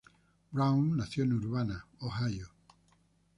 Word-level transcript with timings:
Brown 0.51 0.97
nació 0.97 1.25
en 1.25 1.33
Urbana, 1.33 1.85
Ohio. 1.99 2.47